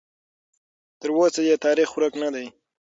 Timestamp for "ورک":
1.93-2.13